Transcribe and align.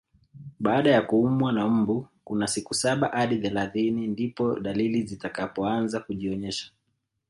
Baada 0.59 0.91
ya 0.91 1.01
kuumwa 1.01 1.51
na 1.53 1.67
mbu 1.67 2.07
kuna 2.23 2.47
siku 2.47 2.73
saba 2.73 3.07
hadi 3.07 3.37
thelathini 3.39 4.07
ndipo 4.07 4.59
dalili 4.59 5.03
zitakapoanza 5.03 5.99
kujionyesha 5.99 6.71